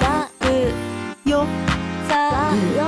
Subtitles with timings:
[0.00, 0.30] わ
[1.26, 1.46] うよ
[2.08, 2.14] さ
[2.76, 2.78] よ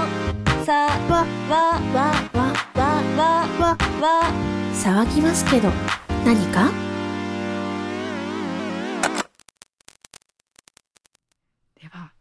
[0.64, 0.72] さ
[1.08, 1.54] わわ
[1.94, 2.40] わわ
[2.74, 2.80] わ
[3.16, 3.20] わ
[3.58, 4.32] わわ
[4.74, 5.68] 騒ぎますけど
[6.24, 6.70] 何か
[11.80, 12.12] では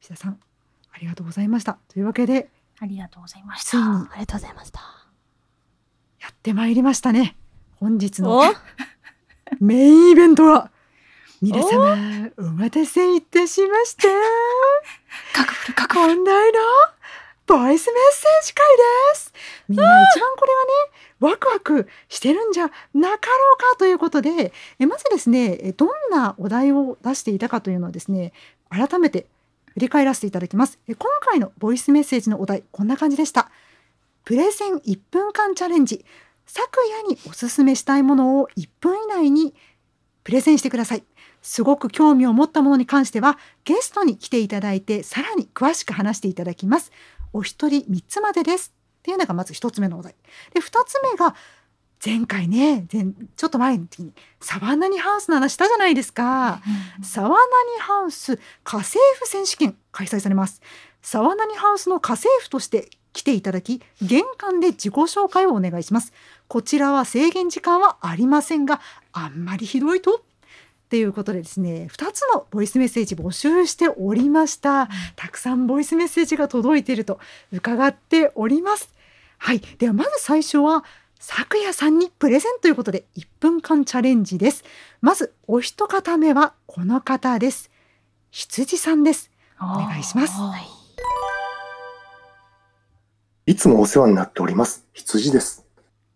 [0.00, 0.38] ピザさん
[0.92, 2.48] ありがとうございましたというわけで
[2.80, 3.78] ありがとうございました。
[3.78, 4.80] ありがとうございました。
[6.20, 7.36] やってまいりましたね
[7.76, 8.42] 本日の
[9.60, 10.70] メインイベントは
[11.40, 11.96] 皆様
[12.36, 14.08] お待たせいたしました。
[15.32, 16.16] カクフルカクフル。
[16.16, 16.58] 本題の
[17.46, 18.66] ボイスメッセージ会
[19.12, 19.32] です。
[19.68, 23.08] みんな一番これはねワクワクしてるんじゃなかろ
[23.54, 28.32] うかということでえまずですねえどんなお題を出していたかというのをですね
[28.68, 29.26] 改めて
[29.74, 30.80] 振り返らせていただきます。
[30.88, 33.48] え今回のボイスメッセージのお題こんな感じでした。
[34.24, 36.04] プレゼン1分間チャレンジ。
[36.46, 39.54] 昨夜におすすめしたいものを1分以内に
[40.28, 41.02] プレゼンしてください
[41.42, 46.92] すごく興味を持ったものに関してはゲストに来ていただいてさらに詳しく話していただきます。
[47.32, 48.72] お一人3つまでです。
[49.00, 50.14] っていうのがまず1つ目のお題。
[50.52, 51.34] で2つ目が
[52.04, 56.60] 前回ね前ちょっと前の時にサバンナニハウスの話したじゃないですか。
[57.02, 57.40] サワナニ
[57.80, 60.60] ハウス家政婦選手権開催されます。
[61.02, 66.12] サワナニハウスの家政婦として来ていただき玄関で自己紹介をお願いします。
[66.46, 68.80] こちらは制限時間はありませんが
[69.12, 70.22] あんまりひどいと
[70.90, 74.88] ということでですね2つのボイスメッセージ募集しておりました。
[75.16, 77.20] たくさんボイスメッセージが届いていると
[77.52, 78.92] 伺っております。
[79.38, 79.60] はい。
[79.78, 80.84] ではまず最初は
[81.20, 84.64] 昨夜さんにプレゼンということで1分間チャレンジです。
[85.00, 87.70] まずお一方目はこの方です。
[88.30, 89.30] 羊さんです。
[89.60, 90.34] お願いします。
[93.46, 94.86] いつもお世話になっております。
[94.92, 95.64] 羊です。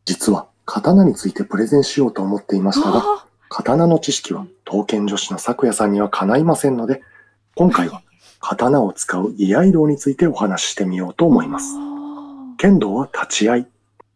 [0.04, 7.02] 実は、刀についてプレゼンしようと思っていましたが、あ刀の知識は刀剣女子の咲夜さんにはかないませんので、
[7.54, 8.02] 今回は
[8.40, 11.74] 刀を使う居合道についてお話ししてみようと思います。
[12.56, 13.66] 剣道は立ち合い。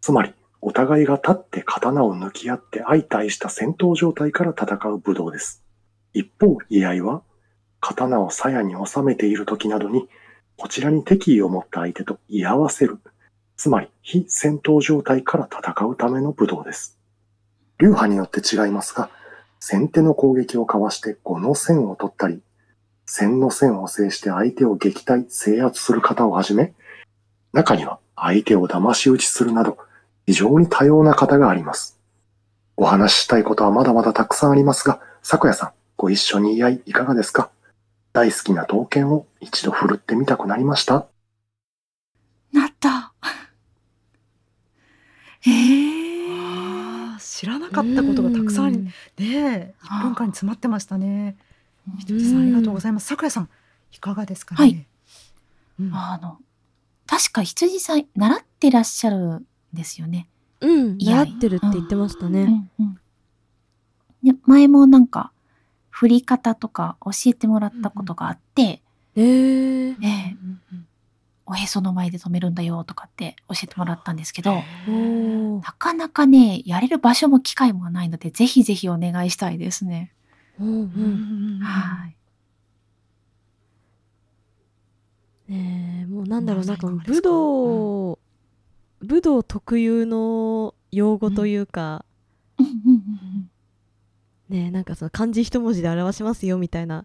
[0.01, 5.63] つまり、お互いが立って刀を抜き合って相対した戦闘状態から戦う武道です。
[6.15, 7.23] 一方、居合は、
[7.81, 10.09] 刀を鞘に収めている時などに、
[10.57, 13.01] こちらに敵意を持った相手と居合わせる。
[13.59, 16.99] つまり、非戦闘状態から戦うための武道です。
[17.79, 19.11] 流派によって違いますが、
[19.69, 22.41] 先手の攻撃をかわして5の線を取ったり、
[23.05, 26.73] 線の線を制して相手を撃退、制圧する方をはじめ、
[27.53, 29.77] 中には相手を騙し討ちするなど、
[30.25, 31.99] 非常に多様な方があります。
[32.77, 37.51] お話ししたいことはまだまだたくさんありますが、咲夜さん、ご一緒に居合いかがですか？
[38.13, 41.09] 大好きな刀剣を一度振るってみたくなりました？
[42.53, 43.13] なった。
[45.45, 45.53] ええ
[46.31, 51.37] あー知らなかったことがたくさんありねえ1分間に詰まってましたね。
[51.99, 53.07] 羊さんありがとうございます。
[53.07, 53.49] 咲夜さん
[53.93, 54.87] いかがですかね、はい。
[55.81, 55.95] うん。
[55.95, 56.39] あの、
[57.07, 60.29] 確か羊さん、習ってらっしゃるんですよね。
[60.61, 62.69] うん、習ってるって言ってましたね。
[62.79, 62.99] うんうん
[64.23, 65.31] で前もなんか、
[65.89, 68.83] 振り方とか教えてもらったことがあって、
[69.15, 70.37] えー、ね
[70.73, 70.77] え
[71.47, 74.63] おへその前で止めるんだよとかって教えてもらったんですけど、
[75.63, 80.13] なかなかね、やれる場所も機会もないので、ぜひぜひお願いしたいですね。
[80.59, 82.17] うんううんんはい。
[85.53, 86.89] ねえもうなんだろうなんか？
[86.89, 88.19] 武道、
[89.01, 92.05] 武道特有の用語というか、
[94.49, 97.05] ねえなんかその漢字一文字で表しますよみたいな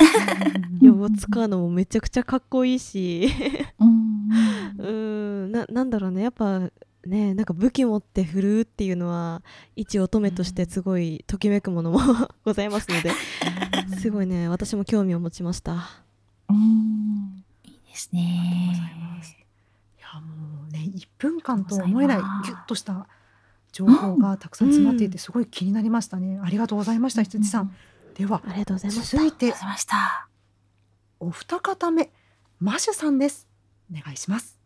[0.00, 3.28] うん用語使うのもめちゃくちゃかっこいいし。
[3.80, 4.28] うん。
[4.78, 5.52] うーん。
[5.52, 6.22] ななんだろうね。
[6.22, 6.70] やっぱ
[7.06, 9.42] ねなんか武器持って振るうっていうのは
[9.76, 12.00] 一乙女としてすごいときめくものも
[12.44, 13.10] ございますので
[13.98, 15.88] すごいね私も興味を持ちました。
[16.48, 17.44] うん。
[17.64, 19.32] いいですありがとうござねいます。
[19.32, 19.36] い
[20.00, 22.50] やもうね1分間とは思えないありがとうございます。
[22.50, 23.06] ギュッとした
[23.72, 26.38] 情報がたくさん詰まっていてすごい気になりましたね。
[26.42, 27.72] ありがとうございました羊さん。
[28.18, 29.54] ではありがとうございました続いて。
[31.20, 32.10] お二方目
[32.58, 33.48] マシュさんです。
[33.92, 34.58] お願いします。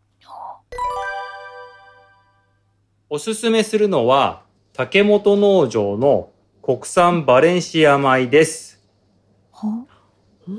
[3.10, 6.30] おすすめするのは、竹本農場の
[6.62, 8.80] 国産バレンシア米です。
[9.50, 9.86] ほ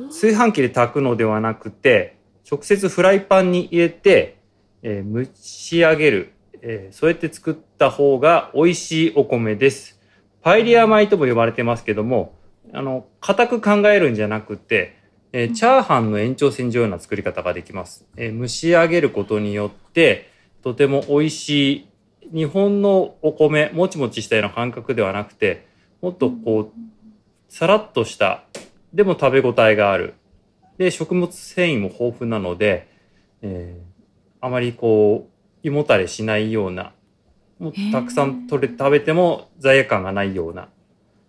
[0.10, 2.18] 炊飯器で炊くのではなくて、
[2.50, 4.38] 直接フライパンに入れて、
[4.84, 10.00] えー蒸し上げる、えーそうやって作った方が美味しいお米です。
[10.44, 12.36] パエリア米とも呼ばれてますけども、
[12.74, 14.96] あの、硬く考えるんじゃなくて、
[15.31, 18.06] えーチャーハンの延長線上ような作り方ができます。
[18.18, 20.30] えー蒸し上げることによって、
[20.64, 21.88] とても美味しい、
[22.34, 25.68] 日本のお米、もちもちしたような感覚ではなくて、
[26.02, 26.72] もっとこう、
[27.48, 28.44] さらっとした
[28.94, 30.16] でも食べ応えがある。
[30.78, 32.88] で、食物繊維も豊富なので、
[33.42, 33.94] えー
[34.46, 36.92] あまりこう、胃もたれしないような、
[37.60, 40.68] もうたくさん取れ食べても罪悪感がないような、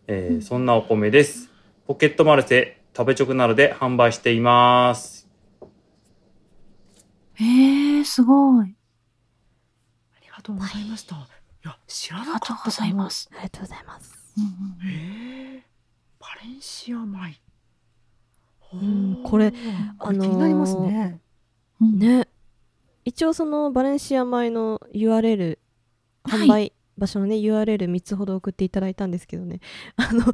[0.07, 1.51] えーそんなお米です。
[1.87, 5.29] ポケットマルセ食べ直などで販売しています。
[7.35, 8.75] へえ、すごい。
[10.17, 11.17] ありがとうございました。
[11.17, 11.19] い
[11.65, 13.11] や、知らありなかったがとうございま。
[13.11, 13.29] す。
[13.33, 14.15] ありがとうございます。
[14.37, 15.63] うんうんへえ。
[16.21, 17.41] バレンシア米。
[18.73, 19.53] うんこれ
[19.99, 21.21] これ気になりますね。
[21.81, 22.29] うんね
[23.05, 25.59] 一応そのバレンシア米の URL
[26.25, 29.61] はい販売場所のね、URL3 つほど送っていただいたんですけどね。
[29.97, 30.25] あの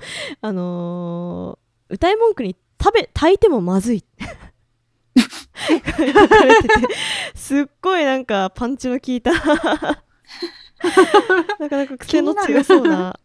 [0.41, 4.05] あのー歌い文句に食べ炊いてもまずい
[5.17, 6.75] 書かれてて
[7.35, 9.33] すっごいなんかパンチの効いた。
[11.59, 13.19] なかなか癖の強そうな。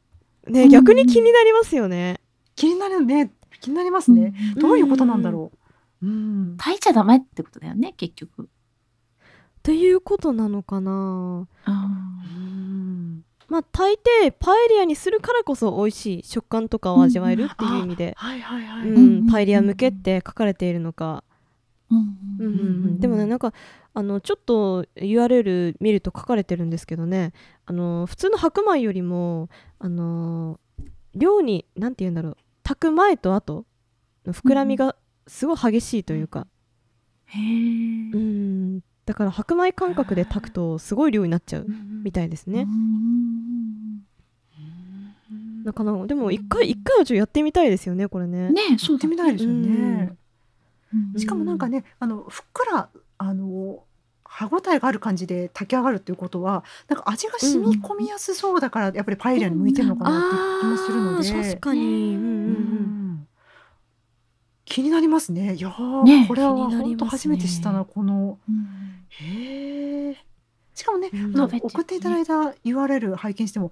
[0.47, 2.19] ね逆に気になりますよね。
[2.55, 3.31] 気になるね。
[3.61, 4.33] 気になりますね。
[4.55, 4.61] うん。
[4.61, 5.51] どういうことなんだろ
[6.01, 6.05] う。
[6.05, 6.55] うん。
[6.57, 8.49] 炊いちゃダメってことだよね、結局。
[9.63, 11.47] ということなのかな。
[11.67, 12.15] うん
[13.47, 18.89] まあ炊いてパエリアにするからこそ美味しい食感とかを味わえるっていう意味で、はいはいはい。
[18.89, 18.95] うん。
[18.95, 21.23] うんパエリア向けって書かれているのか、
[21.91, 22.99] うんうんうんうん。
[22.99, 23.53] でもねなんか
[23.93, 27.33] あのちょっと URL 見ると書かれてるんですけどね。
[27.65, 29.49] あの普通の白米よりも
[29.79, 30.59] あの
[31.15, 32.37] 量に何て言うんだろう。
[32.63, 33.65] 炊く前と後
[34.25, 34.95] の膨らみが
[35.27, 36.47] すごい激しいというか、
[37.25, 38.17] へえう。
[38.17, 41.67] ん、だから白米感覚で炊くとすごい量になっちゃう
[42.03, 42.67] みたいですね。
[45.63, 48.49] なかなかでも一回一回はちょっとやってみたいですよねこれね。
[48.49, 50.15] ねそうってみたいですよね。
[50.93, 51.19] うん。
[51.19, 53.83] しかもなんかね、あのふっくらあの
[54.23, 62.45] 歯ごたえがある感じで炊き上がるっていうことは、なんか味が染み込みやすそうだから、やっぱりパエリアに向いてるのかなって気もするので、確かに、うんうんううん
[63.13, 63.27] ん
[64.65, 65.55] 気になりますね。
[65.55, 68.39] いやー、ねこれは本当初めて知ったなこの。
[68.49, 70.17] うんへえ。
[70.73, 72.33] しかもね、うん送っていただいた
[72.65, 73.71] URL 拝見しても。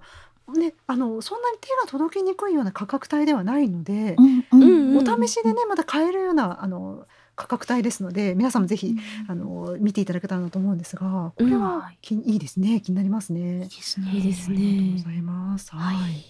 [0.58, 8.94] ね、あのそんなに手が届きにくいような価格帯ではないので、うんうんお試しでねまた買えるようなあの価格帯ですので皆さんもぜひ、
[9.26, 13.60] あの見ていただけたらなと思うんですがこれははいき、いいですね気になりますいいね。
[13.60, 14.10] ですね。
[14.12, 15.10] いいですありがとうねご。
[15.10, 15.70] ざいます。
[15.74, 16.24] は、はいい。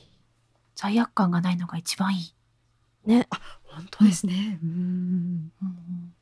[0.76, 2.34] 罪悪感がないのが一番いい。
[3.06, 3.28] ね
[3.74, 4.58] 本当ですね。
[4.62, 5.52] うん。
[5.62, 6.14] うん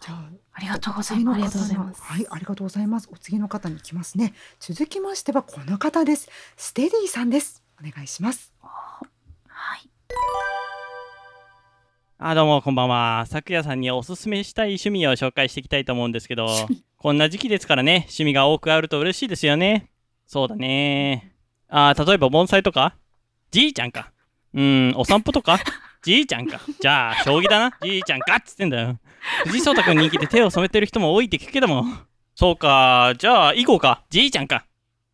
[0.00, 1.36] じゃあありがとうござい次のます。
[1.36, 3.08] ありがとうござい方ますはいありがとうございます。
[3.12, 4.32] お次の方に行きますね。
[4.58, 6.28] 続きましてはこの方です。
[6.56, 7.62] ステディさんです。
[7.78, 8.54] お願いします。
[8.60, 9.90] はい。
[12.18, 13.26] あどうもこんばんは。
[13.26, 16.48] 昨夜さんにおすすめしたい趣味を紹介していきたいと思うんですけど、
[16.96, 19.90] こんな時期ですからね、趣味が多くあると嬉しいですよね。
[20.26, 21.34] そうだね。
[21.68, 22.94] あー例えば盆栽とか？
[23.50, 24.12] じいちゃんか。
[24.54, 25.58] うん、お散歩とか？
[26.02, 26.60] じいちゃんか。
[26.80, 27.76] じゃあ、将棋だな。
[27.82, 28.98] じいちゃんかっつってんだよ。
[29.44, 31.84] 藤井聡太君人気で手を染めてる人も多いって聞くけども。
[32.34, 33.12] そうか。
[33.18, 34.02] じゃあ、囲碁か。
[34.08, 34.64] じいちゃんか。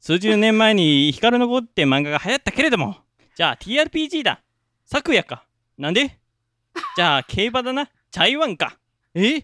[0.01, 2.99] 数十年前に光の碁って漫画が流行ったけれども。
[3.35, 4.43] じゃあ、TRPG だ。
[4.85, 5.45] 昨夜か。
[5.77, 6.17] なんで？
[6.97, 7.89] じゃあ、競馬だな。
[8.13, 8.79] チャイワンか。
[9.15, 9.41] え？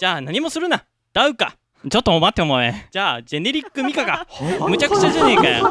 [0.00, 0.86] じゃあ、何もするな。
[1.12, 1.56] ダウか。
[1.90, 2.88] ちょっと待ってお前。
[2.90, 4.26] じゃあ、ジェネリックミカか。
[4.68, 5.64] むちゃくちゃじゃねえかよ。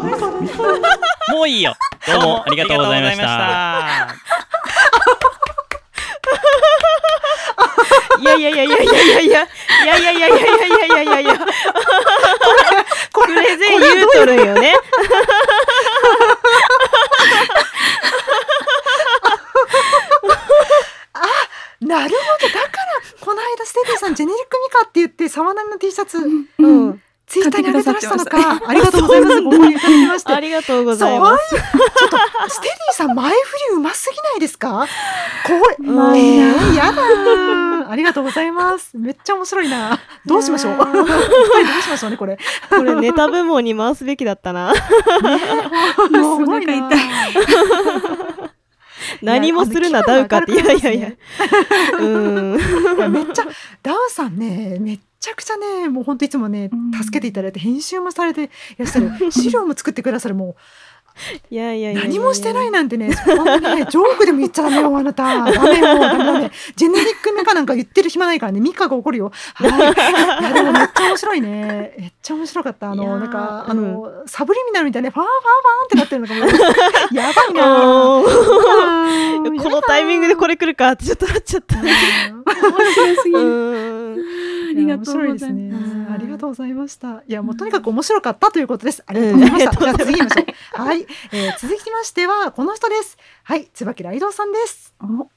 [1.29, 1.75] もういいよ。
[2.05, 4.15] どうもありがとうございました。
[8.19, 9.47] いやいやいやいやいやいやいや
[9.83, 11.39] いやいやいやいやいやいやいやいや
[13.11, 14.73] こプレゼン言うとるんよね。
[21.81, 22.92] なるほどだから
[23.23, 26.17] この間ステディさん ジェネリックミカって言って沢なりの T シャツ
[26.59, 27.01] うん。
[27.25, 28.61] ツイッターに上げてらしたのか。
[28.67, 29.41] ありがとうございます。
[29.41, 30.33] ご購入いただきまして。
[30.33, 31.55] ありがとうございます。
[31.55, 32.17] ちょっと
[32.49, 33.35] ステディさん前振
[33.71, 34.85] りうますぎないですか？
[35.47, 35.81] 怖い。
[35.81, 36.45] まいいや
[36.85, 37.89] やだー。
[37.89, 38.91] ありがとうございます。
[38.97, 39.97] めっちゃ面白いな。
[40.25, 40.77] どうしましょう？
[40.77, 41.07] どう
[41.81, 42.37] しましょうねこれ。
[42.69, 44.73] これネタ部門に回すべきだったな。
[46.11, 46.89] もう すごいな。
[49.23, 50.51] 何もするな、ダウかって。
[50.51, 51.11] いやいやいや。
[51.99, 52.57] うん。
[53.11, 53.45] めっちゃ
[53.81, 60.55] ダウさんねめっちゃくちゃねもう本当いつもねうん助けていただいて編集もされていらっしゃる資料も作ってくださるも
[61.49, 62.07] いやいやいうやや。
[62.07, 65.23] 何もしてないなんてねそんなね ジョークでも言っちゃダメよあなた。
[65.23, 68.59] ダメよダメダメジェネリックミカなんか言ってる暇ないからね。
[68.59, 69.31] ミカが怒るよ。
[69.55, 69.69] はい。
[70.41, 71.95] いやでもめっちゃ面白いね。
[71.99, 72.91] めっちゃ面白かった。
[72.91, 73.71] あのなんかうん。
[73.71, 76.51] あのサブリミナルみたいなファーファーファーってなってるのがも。
[77.11, 77.63] う やばいな。
[79.63, 81.77] このタイミングでこれ来るかってちょっとなっちゃった。
[81.79, 81.85] うん。
[81.85, 81.93] 面
[82.93, 83.35] 白すぎ。
[83.35, 83.39] あ
[84.75, 85.92] りがとうございます。
[86.13, 87.23] ありがとうございました。
[87.27, 89.03] いや、もうとにかく面白かったということです。
[89.05, 89.71] ありがとうございました。
[89.85, 90.43] うん次行きましょ
[90.77, 90.81] う。
[90.81, 93.17] はい、えー続きましてはこの人です。
[93.43, 94.93] はい、椿ライドウさんです。
[95.01, 95.29] お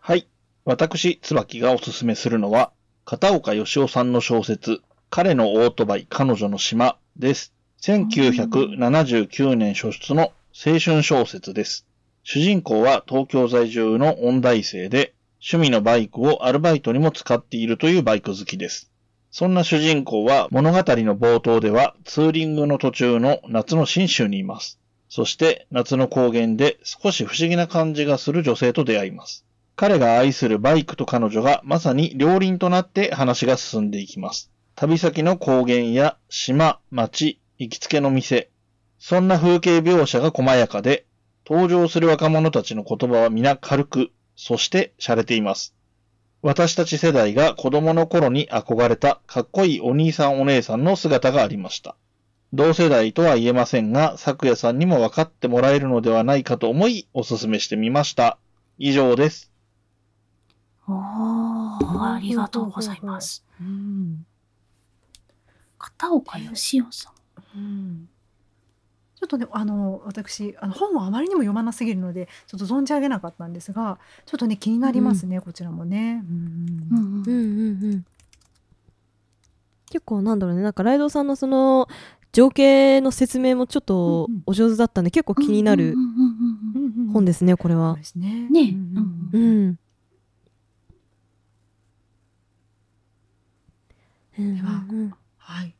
[0.00, 0.26] はい。
[0.64, 2.72] 私、椿がおすすめするのは、
[3.04, 7.52] 片岡義雄さんの小説、彼のオートバイ、彼女の島です。
[7.82, 11.86] 1979年初出の青春小説です。
[12.22, 18.90] 主人公は東京在住の音大生で、趣味のバイクをアルバイトにも使っているというバイク好きです。
[19.30, 24.78] そんな主人公は物語の冒頭ではツーリングの途中の夏の新州にいます。
[25.08, 29.46] そして夏の高原で少し不思議な感じがする女性と出会います。
[29.76, 34.50] 彼が愛するバイクと彼女がまさに両輪となって話が進んでいきます。
[34.74, 38.50] 旅先の高原や島、町、行きつけの店、
[38.98, 41.06] そんな風景描写が細やかで、
[41.48, 44.10] 登場する若者たちの言葉は皆軽く、
[44.42, 45.74] そして洒落ています。
[46.40, 51.94] 私たち世代が子供の頃に憧れたかっこいいお兄さんお姉さんの姿がありました。
[52.54, 58.38] 同世代とは言えませんが、昨夜さんにも分かってもらえるのではないかと思いお勧めしてみました。
[58.78, 59.52] 以上です。
[60.88, 63.44] おーありがとうございます。
[63.60, 64.24] うん。
[65.76, 67.58] 片岡義雄さん。
[67.58, 68.08] うん
[69.20, 73.98] ちょっとね、あの、私、あの本をあまりにも読まなすぎるので、ちょっと存じ上げなかったんですが。
[74.24, 76.24] ちょっとね、気になりますね、こちらもね。
[76.26, 78.04] うんうんうんうんうん
[79.90, 81.88] 結構なんだろうねなんかライドウさんのその
[82.30, 86.12] 情景の説明もちょっとうんうんお上手だったんで結構気になるうんうんうん
[86.76, 88.48] うんうん本ですねこれはね。
[88.48, 89.78] ねうんうん
[94.38, 94.54] うん。
[94.56, 94.84] では
[95.38, 95.74] はい。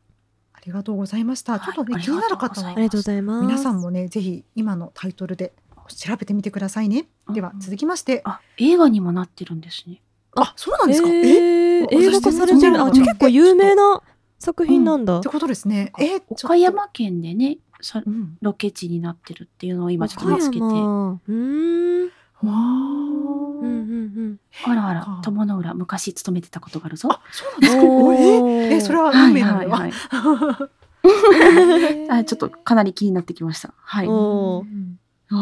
[0.63, 1.59] ありがとうございました。
[1.59, 3.47] はいちょっとね、あり気になる方はありがとうございます。
[3.47, 5.53] 皆さんもね、ぜひ今のタイトルで
[5.89, 7.07] 調べてみてくださいね。
[7.33, 10.03] ではうん続きまして、あ、映画にもなってるんですね。
[10.37, 11.09] あ、そうなんですか？
[11.09, 11.83] え、え？
[11.85, 12.83] ー、映画化されてる。
[12.83, 14.03] あ、じゃあ結構有名な
[14.39, 15.29] 作品なんだって。
[15.29, 15.93] ことですね。
[15.99, 18.37] え、岡山県でね、さうん。
[18.43, 20.65] ロケ地になってるっていうのを今ちょっと見つけて。
[20.65, 22.11] うーん。
[22.43, 23.67] わうんうー。
[23.67, 24.41] んうん。
[24.67, 27.09] あらあらか、友の浦、昔勤めてたことがあるぞ。
[27.13, 28.49] あ、そうなんですか？
[28.49, 29.71] え、え、それははい運命なのよ。
[29.71, 30.71] はいはい。
[32.11, 33.73] あちょっとかなり気になってきました。
[33.79, 34.07] はい。
[34.07, 34.65] も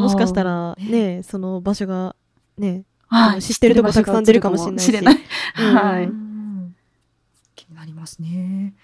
[0.08, 2.14] しかしたらねね、その場所が
[2.58, 5.22] ね、はい、知ってるとこたくさん出るかもしれないし
[5.56, 6.04] はい。
[6.04, 6.74] うん
[7.54, 8.74] 気になりますね。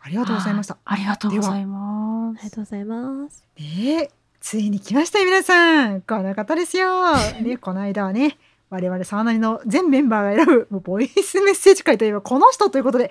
[0.00, 0.76] ありがとうございました。
[0.84, 3.44] ありがとうございまありがとうございます。
[3.58, 7.16] ねついに来ましたよ皆さんこの方ですよ。
[7.40, 8.36] ねこの間はね
[8.70, 13.10] 我々沢なりの全メンバーが選ぶもうボイスメッセージ会といえばこの人ということで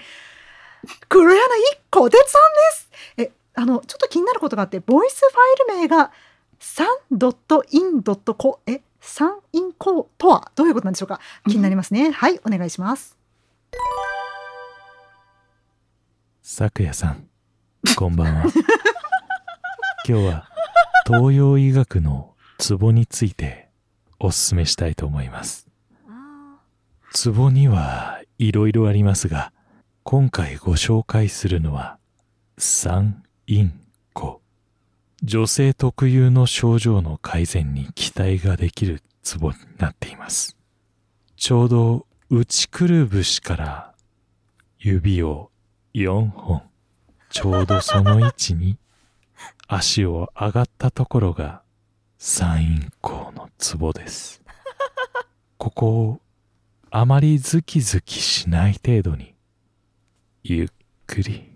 [1.08, 1.40] 黒柳
[1.90, 2.90] 小鉄さんです。
[3.18, 6.12] えあのちょっと気になることがあってボイスファイル名が
[6.60, 11.20] 3.in.co え 3in.co とはどういうことなんでしょうか？
[11.48, 12.12] 気になりますね。
[12.12, 13.18] はいお願いします。
[16.42, 17.28] 咲夜さん、
[17.96, 18.44] こんばんは。
[20.08, 20.50] 今日は
[21.08, 23.63] 東洋医学のツボについて
[24.24, 25.68] お勧めしたいと思います。
[27.12, 29.52] ツボにはいろいろありますが、
[30.04, 32.00] 今回ご紹介するのは
[32.58, 33.72] 三陰
[34.14, 34.42] 庫。
[35.24, 40.56] 女性特有の症状の改善に期待ができるツボになっています。
[41.36, 43.94] ちょうど内くるぶしから
[44.80, 45.52] 指を
[45.94, 46.62] 4本。
[47.30, 48.78] ちょうどその位置に
[49.68, 51.63] 足を上がったところが
[52.26, 54.42] 三陰交のツボです。
[55.58, 56.22] ここを
[56.90, 59.36] あまりズキズキしない程度に
[60.42, 60.68] ゆっ
[61.06, 61.52] くり、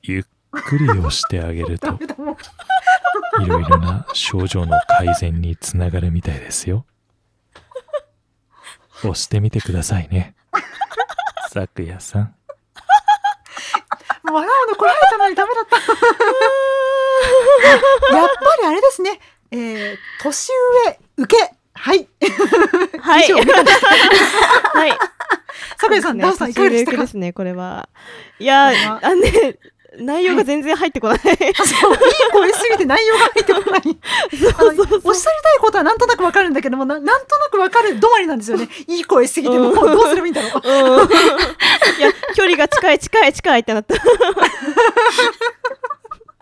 [0.00, 1.98] ゆっくり押してあげると
[3.44, 6.86] いろいろな症状の改善につながるみたいですよ。
[9.00, 10.34] 押してみてくださいね。
[11.52, 12.34] 咲夜さん。
[14.24, 15.76] 笑うのこらえたのにダメだった。
[18.12, 19.20] やっぱりあれですね。
[19.52, 20.50] えー、年
[20.86, 21.50] 上受け。
[21.74, 22.08] はい。
[23.00, 23.32] はい。
[23.32, 24.98] はい。
[25.78, 27.02] 酒井さん、ダンさんいかがでしたか？
[27.02, 27.88] ですね、これは。
[28.38, 29.58] いやー、あのね、
[29.98, 31.18] 内容が全然入ってこない。
[31.22, 31.38] そういい
[32.32, 33.80] 声すぎて内容が入ってこない。
[34.58, 34.68] あの
[35.04, 38.68] おっしゃりたいことはなんとなくわかるんだけどもな、なんとなくわかる止まりなんですよね。
[38.88, 40.62] いい声すぎてもうどうすればいいんだろう。
[41.00, 41.08] うん
[41.98, 43.94] いや、距離が近い近い近いってなった。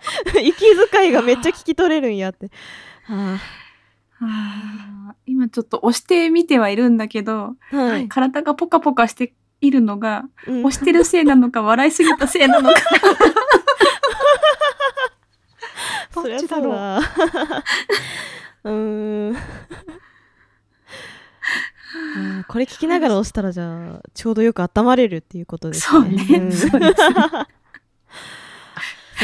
[0.43, 2.51] 息遣いがめっちゃ聞き取れるんやって。
[3.05, 3.39] は
[4.21, 8.09] あー今ちょっと押してみてはいるんだけど、あ、はい。
[8.09, 12.81] 体がポカポカしているのが、うん押してるせいなのか、 笑いすぎたせいなのか。
[16.15, 17.03] どそっちだろう。
[18.63, 19.37] そ うーん。
[22.49, 27.03] これ聞きながら押したらじゃあちょうどよく温まれるっていうことですそうねんそうです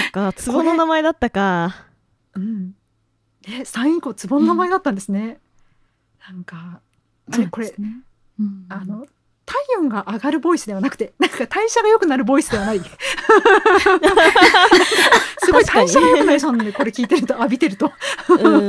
[0.08, 1.74] そっか壺の名前だったか
[2.34, 2.74] うん。
[3.48, 5.40] え、三以降ツボの名前だったんですね。
[6.28, 6.80] なんか、
[7.32, 7.82] あれこれ、う
[8.42, 9.06] んあの
[9.46, 12.78] 体温が上がるボイスではなくて、なんか代謝が良くなるボイスではない。
[15.42, 17.90] すごい代謝が良くなりそうなんで、これ聞いてると浴びてると。
[18.28, 18.66] うん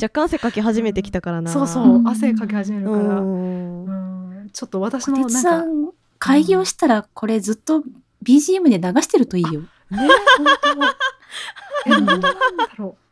[0.00, 3.20] 若干汗かき始めてきたからなそうそうう、汗かき始めるうから。
[3.20, 7.82] んうんちょっと私小のなんか、鉄さん、開業したらこれずっと
[8.22, 9.62] BGM で流してるといいよ。
[9.90, 11.90] ね、本当。
[11.90, 13.04] え、本当なんだろう。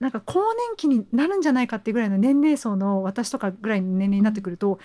[0.00, 4.78] なんか更年期になるんじゃないかっていうぐらいの年齢層の私とかぐらいの年齢になってくると、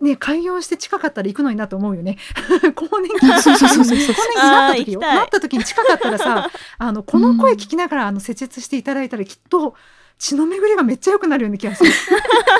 [0.00, 2.16] ね、開業して近かったら行くのになと思うよね。
[2.74, 5.00] 更年期にそうそうそうそう更年期になった時よ。
[5.00, 9.74] なった時に近かったらさ、あの、この声聞きながら、あの、施術していただいたらきっと、
[10.20, 11.90] 血の巡りがめっちゃ良くなるような気がする。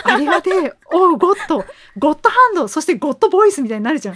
[0.04, 0.72] ありがてえ。
[0.92, 1.64] おう、ゴッド。
[1.98, 2.66] ゴッドハンド。
[2.68, 4.14] そしてゴッドボイスみたいになるじゃん。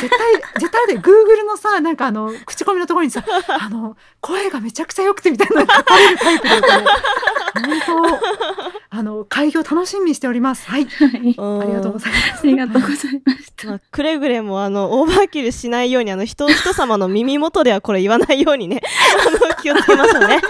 [0.00, 6.84] 絶対、絶対で、Google のさ、なんかあの、口コミのところにさ、あの、声がめちゃくちゃ良くてみたいなのが書かれるタイプだから、
[7.54, 8.20] 本当、
[8.88, 10.66] あの、開業楽しみにしております。
[10.66, 10.86] はい。
[11.36, 12.40] あ ありがとうございます。
[12.42, 13.68] ありがとうございました。
[13.68, 18.80] まあ、くれぐれもあのオーバーキルしないようにあの人人様の耳元ではこれ言わないようにね
[19.26, 20.40] あの気をつけましょうね。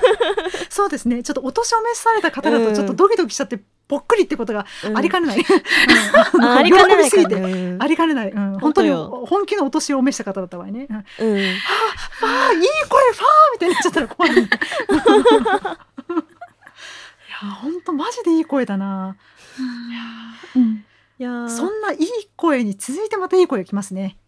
[0.68, 1.22] そうですね。
[1.22, 5.38] ちょっとお年を召された方だうんと、ちょっとドキドキしちゃって、ぽっくりってことがありかねない。
[5.38, 7.76] うん あありかねない喜び すぎてかね。
[7.78, 8.30] ありかねない。
[8.30, 10.86] うん、本当に本気のお年を召した方だった場合ね。
[10.90, 14.42] うんうん、ああ、いい声、ファーみたいになっちゃったら怖い、ね。
[14.42, 14.44] い
[17.44, 19.16] や、本当マジでいい声だな。
[20.56, 20.84] うん
[21.20, 24.18] いやーそんないい声に続いてまたいい声がきますね。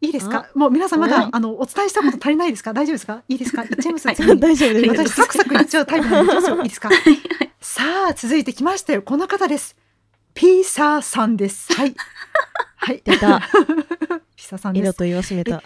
[0.00, 0.48] いいですか？
[0.54, 2.72] もう皆さんまはいだあのお伝えしたこと足りないですか？
[2.72, 3.22] 大丈夫ですか？
[3.28, 3.62] いいですか？
[3.64, 4.08] いっちゃいます。
[4.14, 6.36] 次 に大丈夫です私サクサクいっちゃうタイプなんでい。
[6.36, 6.90] いいですか？
[7.60, 9.02] さあ続いてきましたよ。
[9.02, 9.76] この方です。
[10.34, 11.72] ピーサーさんです。
[11.72, 11.94] はい。
[12.76, 13.00] はい。
[13.04, 13.40] 出た
[14.36, 14.82] ピサさんです。
[14.84, 15.62] 色と言わしめた。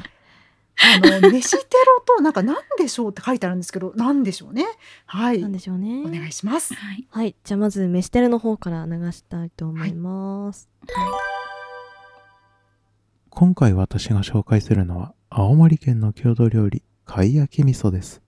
[0.83, 4.65] あの飯テロとなんかなんでしょうって書いてあるんですけど、なんでしょうね？
[5.07, 5.41] はい。
[5.43, 6.03] なんでしょうね。
[6.07, 6.73] お願いします。
[6.75, 7.07] はい。
[7.11, 10.69] はい、じゃあまず飯テレの方から流したいと思います。
[13.33, 18.21] 今回私が紹介するのは青森県の郷土料理貝焼き味噌です。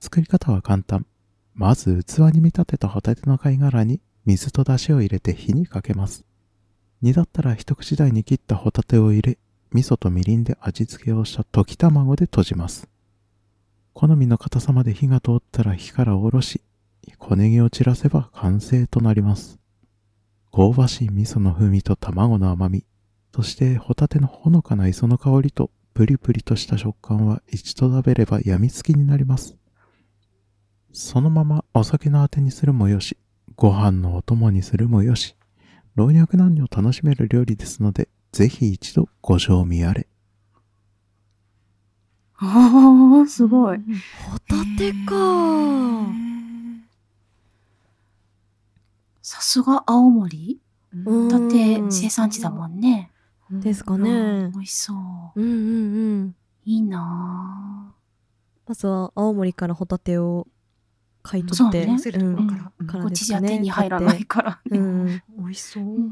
[0.00, 1.06] 作り方は簡単。
[1.54, 6.24] まず器に見立てたホタテの貝殻に水と出汁を入れて火にかけます。
[7.00, 9.38] 煮立ったら一口大に切ったホタテを入れ、
[9.72, 12.88] 味噌とみりんで味付けをした溶き卵で閉じます。
[13.92, 16.60] 好みの硬さまで火が通ったら火から下ろし、
[17.18, 19.60] 小ネギを散らせば完成となります。
[20.52, 22.84] 香ばしい味噌の風味と卵の甘み、
[23.34, 29.56] そしてホタテのほのかな磯の香りとプリプリとした食感は一度食べれば病みつきになります。
[30.92, 33.16] そのままお酒のあてにするもよし、
[33.56, 35.34] ご飯のお供にするもよし、
[35.96, 40.06] 老若男女楽しめる料理ですので、ぜひ一度ご賞味あれ。
[42.40, 43.78] おー、すごい。
[43.78, 46.06] ホタテか。
[49.22, 50.60] さすが青森
[51.04, 53.10] うんだって生産地だもんね。
[53.50, 54.58] ですかうんね美。
[54.58, 54.96] 味しそう。
[55.40, 56.36] うんうんうん。
[56.64, 57.94] いいな
[58.66, 60.46] まずは青森からホタテを
[61.22, 62.24] 買い取って、そうね。
[62.24, 64.50] うんからぁこっちじゃ手に入らないから。
[64.52, 65.22] 買ってうん。
[65.38, 65.84] 美味しそう。
[65.84, 66.08] うん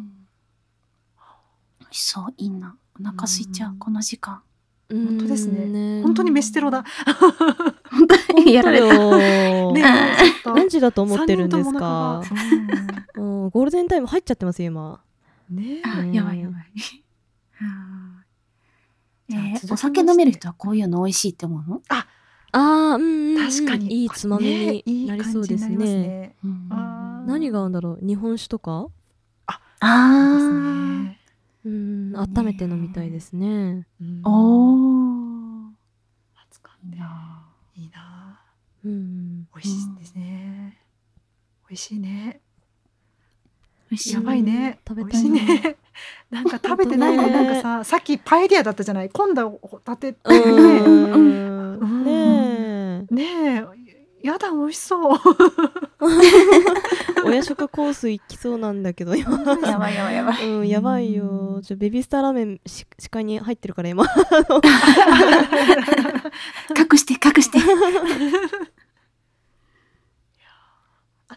[1.81, 2.35] 美味しそう。
[2.37, 2.77] いいな。
[3.01, 4.43] お腹空いちゃう、この時間。
[4.91, 6.85] 本当ですね本当に飯テロだ。
[7.91, 8.87] 本当にやられた。
[8.95, 9.83] よ ね
[10.45, 12.23] 何時だと思ってるんですか？
[13.17, 15.01] うんゴールデンタイム入っちゃってますよ今
[15.51, 15.81] うんね
[16.13, 17.02] やばいやばい。
[19.71, 21.81] お酒飲める人はこういうの美味しいって思うの？
[21.91, 22.07] あ
[22.53, 24.03] あうん確かに。
[24.03, 26.37] いいつまみになりそうですね。
[27.27, 28.07] 何が合うんだろう？
[28.07, 28.89] 日本酒とか？
[29.47, 31.19] あですーね。
[31.65, 33.87] うん温めて飲みたいですね。
[34.01, 34.21] うん。
[34.25, 35.73] おー。
[36.51, 38.41] 熱かっていいな。
[38.85, 40.79] うん美味しいですね。
[41.69, 42.41] 美味しいね。
[43.91, 44.13] 美味しい。
[44.15, 44.79] やばいね。
[44.87, 45.77] 食べたいねね。
[46.31, 49.11] なんか食べてないのなんかさ、さっきパエリアだったじゃない？
[49.11, 50.13] 今度はホタテ。
[50.13, 53.65] ねうんうんねえね
[54.23, 55.19] え、やだ美味しそう。
[57.25, 60.49] 親食コース行きそうなんだけど今やばいやばいやばい。
[60.49, 64.11] うんやばいよちょベビースターラーメンし視界に入ってるから今隠
[66.99, 67.59] して隠して。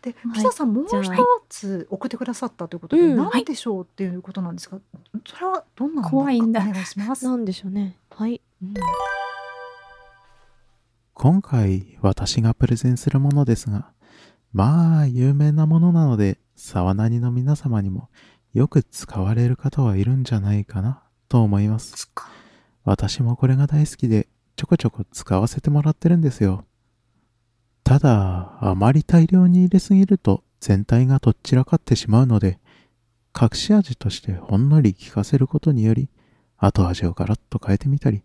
[0.05, 1.01] あで、ピザさんもう一
[1.49, 3.17] つ送ってくださったということで、うん。
[3.17, 3.83] 何でしょう？
[3.83, 4.79] っていうことなんですが、
[5.25, 6.61] それはどんなのか怖いんだ。
[6.61, 7.25] お願いします？
[7.25, 7.97] なんでしょうね。
[8.09, 8.41] はい。
[8.61, 8.73] うん。
[11.13, 13.91] 今回私がプレゼンするものですが、
[14.53, 18.09] まあ有名なものなので、沢なにの皆様にも
[18.53, 22.11] よく使われる方はいるんじゃないかなと思います。
[22.83, 26.65] 私もこれが大好きでちょこちょこ使わせてもらってるんですよ。
[27.85, 32.59] ただ、あまり大量に入れすぎると全体がとっちらかってしまうので、
[33.39, 36.09] 隠し味としてほんのり効かせることにより、
[36.57, 38.23] 後味をガラッと変えてみたり、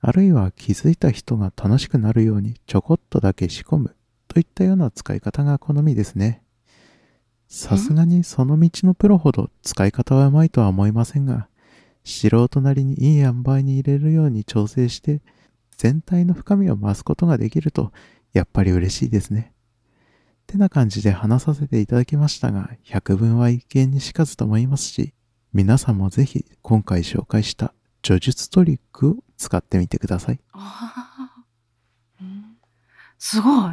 [0.00, 3.94] あるいは気づいた人が楽しくなるようにちょこっとだけ仕込む
[4.26, 6.42] といったような使い方が好みですね。
[7.46, 11.46] さすがにその道のプロほど使い方はうまいとは思いませんが、
[12.02, 15.20] 素人なりにいい塩梅に入れるように調整して、
[15.76, 17.92] 全体の深みを増すことができると、
[18.38, 19.52] やっぱり嬉しいですね。
[20.46, 25.12] てな感じで話させていただきましたが、百聞は一見にしかずと思いますし、
[25.52, 27.74] 皆さんもぜひ今回紹介した
[28.06, 30.40] 叙述トリックを使ってみてください。
[33.18, 33.72] すごい。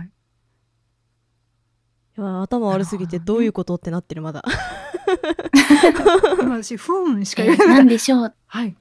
[2.17, 4.43] いや頭悪すぎてどういうことってなってるまだ。
[6.41, 7.67] 今 私、ふーんしかえ言えない。
[7.67, 8.33] なんでしょう。
[8.47, 8.75] はい。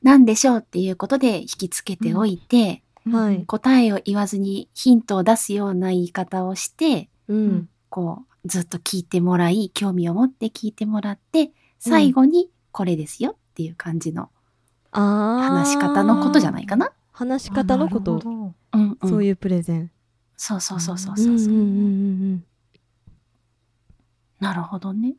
[0.00, 3.44] なんでしょうっていうことで引きつけておいて、はい。
[3.46, 7.68] 答えを言わずにヒントを出すような言い方をして、うん。
[7.88, 14.30] こう、ずっと聞いてもらい、興味を持って聞いてもらって、最後にこれですよっていう感じの
[14.92, 15.42] ああ。
[15.42, 16.92] 話し方のことじゃないかな。
[17.12, 18.20] 話し方のこと
[18.72, 19.08] うん、うん。
[19.08, 19.90] そういうプレゼン。
[20.36, 22.44] そうそうそうそううそうそう、んうんうんうんうん。
[24.40, 25.14] なるほどね。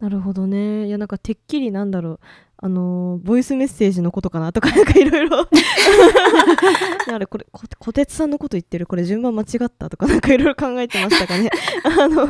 [0.00, 0.86] なるほどね。
[0.86, 2.20] いやなんかてっきりなんだろう。
[2.58, 5.48] あのーボイスメッセージのことかなとかなんかいろいろ。
[7.12, 11.50] あれこれこ小鉄さんのこと言ってるこれ順番間違ったとかなんかいろいろ考えてましたかね。
[11.84, 12.28] あのう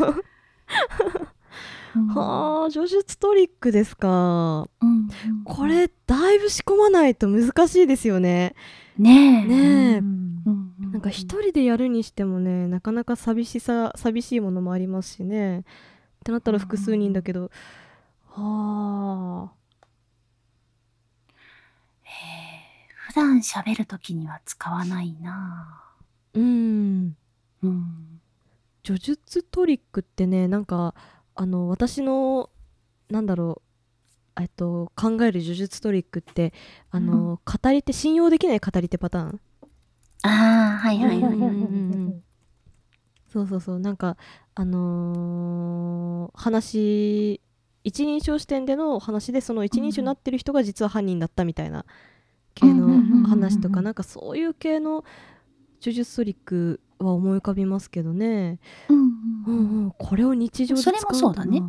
[1.98, 4.68] んはあ叙述トリックですか。
[4.82, 5.08] うん
[5.44, 8.54] これだいぶ仕込まないと難しいですよね。
[8.98, 9.46] ねえ。
[9.46, 10.00] ねえ。
[10.92, 15.62] なんか一人でやるにしてもねなかなか寂しさ寂しいものもありますしねっ
[16.24, 17.50] てなったら複数人だけど
[18.30, 19.52] はあ
[23.16, 25.82] 段喋るときには使わないな。
[26.34, 27.16] うん。
[27.62, 28.20] うん。
[28.84, 30.94] 叙述トリックってねなんか
[31.34, 32.50] あの私の
[33.10, 33.62] なんだろ
[34.36, 36.52] うえっと考える叙述トリックって
[36.90, 39.40] あの、語り手信用できない語り手パターン。
[40.22, 41.20] ああ、はいはいはい。
[41.22, 41.50] うんうんうんう
[42.10, 42.22] ん。
[43.32, 43.80] そうそうそう。
[43.80, 44.16] なんか
[44.54, 47.40] あのー話
[47.82, 51.86] 一人称視点での話でその一人称になってる人が実は犯人だったみたいな
[52.56, 55.04] 系の話とかなんかそういう系の
[55.80, 59.00] 呪術トリックは思い浮かびますけどね、うんう
[59.46, 59.56] うん。
[59.56, 61.62] んうん、これを日常で使うそれもそうだね。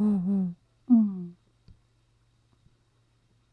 [0.00, 0.56] うんうん。
[0.90, 1.36] うん。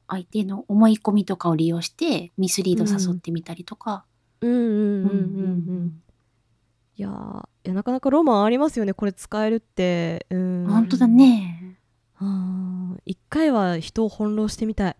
[0.08, 4.06] 相手の思い込みとかを利用してミスリード誘ってみたりとか。
[4.42, 5.14] うんうんうんうんう
[5.86, 6.02] ん。
[6.98, 10.26] いやーいやなかなかロマンありますよねこれ使えるって。
[10.30, 10.68] うん。
[10.68, 11.60] 本当だね。
[13.06, 14.96] 一回は人を翻弄してみたい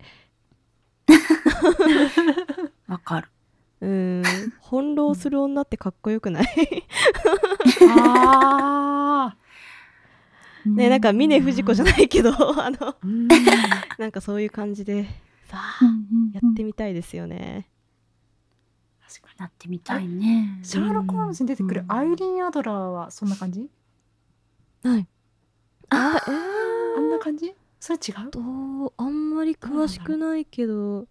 [2.88, 3.28] わかる。
[3.80, 4.22] うん
[4.62, 6.46] 翻弄する女ってかっこよくない？
[7.90, 9.36] あ
[10.64, 12.96] ねなんか峰不二子じゃないけどあの
[13.98, 15.04] なんかそういう感じで
[15.48, 15.84] さあ
[16.32, 17.68] やってみたいですよね。
[19.38, 20.60] なってみたいね。
[20.62, 21.92] シャーロック・ホームズに出てくるうん。
[21.92, 23.68] アイリーン・アドラーはそんな感じ？
[24.84, 25.06] はい。
[25.90, 26.30] あえ
[26.96, 27.52] あんな感じ？
[27.84, 28.14] それ違う？
[28.14, 28.40] ー、ど
[28.86, 31.06] うあんまり詳しくないけど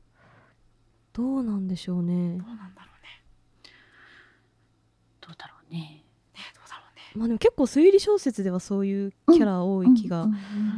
[1.13, 3.23] どうなんでしょうねどうなんだろうね。
[5.21, 5.79] どうだろうね。
[5.79, 6.03] ね
[6.55, 7.01] どうだろうね。
[7.13, 10.27] まあでも結構推理小説ではそういうキャラ多い気が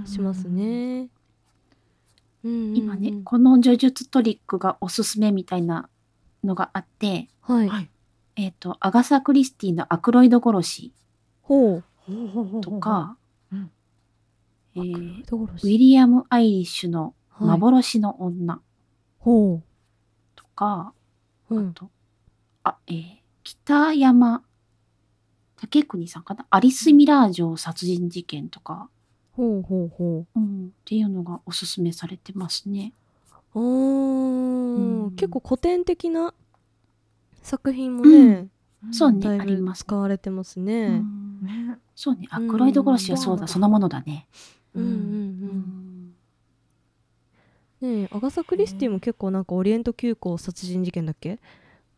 [0.06, 1.08] しますね。
[2.44, 5.88] 今ね、この呪術トリックがおすすめみたいな
[6.44, 7.90] のがあって、はい、はい
[8.36, 10.92] えっ、と、アガサ・クリスティのアクロイド殺し
[11.48, 11.82] と
[12.82, 13.25] か、うん
[14.76, 18.60] えーウィリアム・アイリッシュの幻の女。
[19.20, 19.62] ほ
[20.36, 20.94] とか、
[21.50, 21.90] う、うん、あと、
[22.64, 23.06] あ、えー
[23.44, 24.44] 北山
[25.58, 26.46] 武国さんかな？
[26.50, 28.90] アリス・ミラー城殺人事件とか、
[29.34, 30.40] ほうほうほう。
[30.40, 32.94] ん、っていうのがおすすめされてますね。
[33.54, 35.12] うおー、うん。
[35.12, 36.34] 結構古典的な
[37.42, 38.48] 作品もね、
[38.92, 39.84] そうね、だいぶあります。
[39.84, 41.00] 使われてますうね。
[41.00, 41.42] ん。
[41.42, 41.78] ね。
[41.96, 44.28] そうね、アクロイド殺しはそうだ、そのものだね。
[44.76, 46.16] うんうんうん
[47.82, 47.98] うん。
[48.00, 51.40] ねえアガサ・クリスティも結構なんかオリエント急行殺人事件だっけ？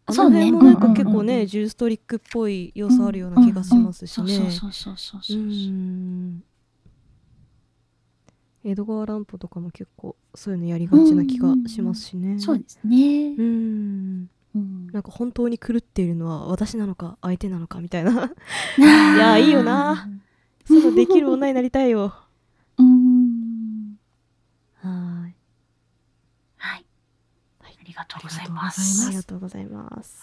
[0.06, 4.34] あそうねの辺もなんかうんうんうん結構ね、ジューストリックっぽい要素あるような気がしますしね。
[4.38, 5.38] そうそうそうそうそうそう。
[5.38, 6.44] うん
[8.64, 12.38] 江戸川乱歩とかも結構そういうのやりがちな気がしますしね。
[12.40, 13.28] そうですね。
[13.38, 18.32] うんうんなんか本当に狂っているのは私なのか相手なのかみたいな。
[18.78, 20.10] いやいいよな。
[20.66, 22.14] そのできる女になりたいよ。
[22.78, 23.98] うん
[27.98, 29.08] がとうございます。
[29.08, 30.18] ありがとうございます。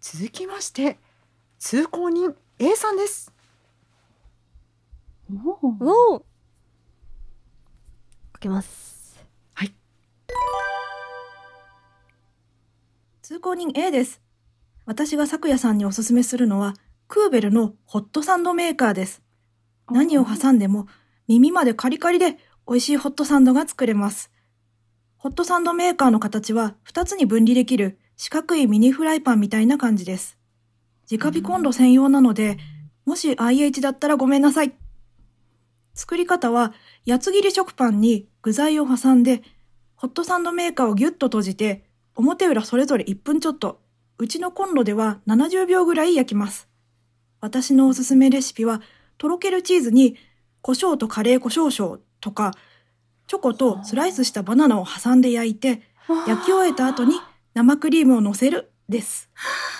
[0.00, 0.98] 続きまして
[1.58, 3.32] 通行人 A さんです
[5.28, 5.32] お
[5.66, 6.20] おお。
[6.20, 6.26] か
[8.38, 8.94] けます。
[13.22, 14.20] 通行人 A です。
[14.84, 16.74] 私が昨夜さんにおすすめするのは、
[17.08, 19.20] クーベルのホットサンドメーカーです。
[19.90, 20.86] 何を挟んでも
[21.26, 24.30] 耳までカリカリで美味しいホットサンドが作れます。
[25.26, 30.38] ホットサンドメーカーの形は2つに分離できる四角いミニフライパンみたいな感じです。
[31.10, 32.58] 直火コンロ専用なので、
[33.06, 34.72] もし IH だったらごめんなさい。
[35.94, 36.74] 作り方は、
[37.08, 39.42] 八つ切り食パンに具材を挟んで、
[39.96, 41.82] ホットサンドメーカーをギュッと閉じて、
[42.14, 43.80] 表裏それぞれ1分ちょっと、
[44.18, 46.68] うちのコンロでは70秒ぐらい焼きます。
[47.40, 48.80] 私のおすすめレシピは、
[49.18, 50.16] とろけるチーズに
[50.62, 52.52] 胡椒とカレー胡椒椒とか、
[53.26, 55.82] チョコとスライスしたバナナを挟んで焼いて、
[56.26, 57.20] 焼き終えた後に
[57.54, 58.72] 生クリームを乗せる。
[58.88, 59.28] です。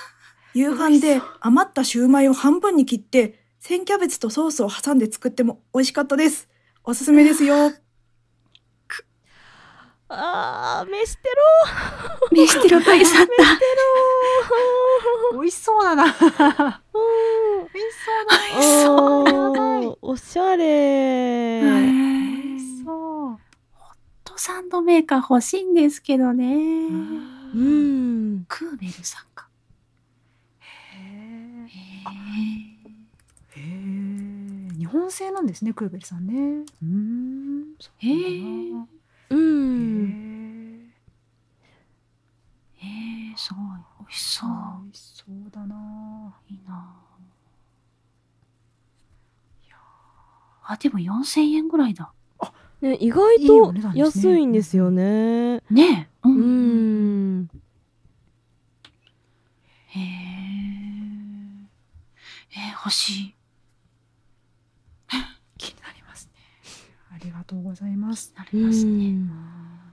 [0.55, 6.49] 夕飯で余ったシューマイを半分に切って、千キャベツとソースを挟んで作っても美味しかったです。
[6.85, 7.73] おすすめですよ。
[10.09, 11.23] あー、飯テ
[12.31, 13.25] 飯テロ大佐だ。
[13.25, 13.33] った。
[15.33, 16.05] 美味しそうだな。
[16.05, 16.23] 美味し
[18.85, 19.81] そうだな。
[19.83, 21.61] ロおしゃれ。
[21.61, 22.36] 美味し
[22.87, 23.39] そうホッ
[24.23, 26.45] トサンドメーカー欲しいんですけどね。
[26.47, 28.45] うん。
[28.49, 29.49] クーベルさんか。
[30.61, 31.69] へへ
[33.57, 36.33] えへえ日本製なんですねクーベルさんね
[36.83, 38.23] うーんそうなん
[38.71, 38.87] だな
[39.31, 40.93] うん。
[42.81, 42.87] え。
[42.87, 43.65] へえ、すごい。
[44.01, 44.51] 美味しそう。
[44.85, 46.95] 美味しそうだないいな
[50.69, 52.13] あ、でも4000円ぐらいだ。
[52.81, 55.63] ね、意外と安いんですよね。
[55.71, 56.29] ねえ。
[56.29, 56.29] う。
[56.29, 57.49] うんん。
[59.89, 60.03] へえ。
[62.53, 63.35] えー、欲しい。
[65.59, 66.33] 気になりますね
[67.15, 69.15] ありがとうございますなりますね。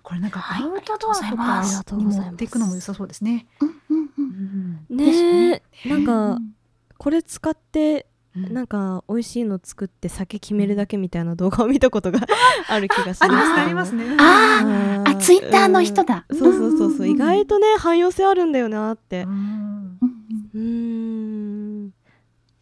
[0.01, 1.63] これなんかはいアウトドアとか
[1.95, 4.11] に持っていくのも良さそうですねうんうんう。
[4.17, 6.55] うんんねえ、なんうか、ん
[6.97, 8.53] これ使って、うん。
[8.53, 12.19] なんか、美味しいの作って酒決めるだけみたいな動画を見たことが
[12.67, 13.23] ある気がします。
[13.23, 13.95] ありますけどもあります。
[13.95, 16.25] ねああ、あ、ツイッターの人だ。
[16.29, 16.37] うん。
[16.37, 17.11] そうそうそうそう、ん。
[17.11, 19.23] 意外とね、汎用性あるんだよなって。
[19.23, 20.59] う。
[20.59, 21.91] ん。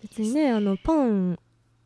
[0.01, 1.37] 別にね、あの、パン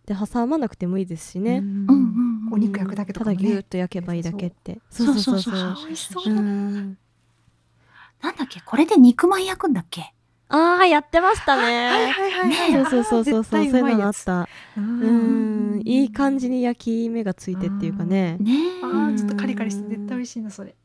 [0.05, 1.59] で挟まなくてもいいですしね。
[1.59, 2.49] うん。
[2.51, 3.37] お肉焼くだけとかもね。
[3.37, 4.79] ただギュッと焼けばいいだけって。
[4.89, 5.53] そうそうそう。
[5.55, 6.41] あ美味しそううだ。
[6.41, 8.61] なんだっけ？
[8.61, 10.13] これで肉まん焼くんだっけ？
[10.47, 11.89] ああ、やってましたはいね。
[11.89, 12.85] はいはいはい。
[12.85, 14.41] そうそうそうそう、そういうのがあった。
[14.41, 18.37] ううんん、いい感じに焼き目がついてっていうかね。
[18.39, 18.83] ねえ。
[18.83, 20.75] あーちょっとカリカリして絶対美味しいなそれ。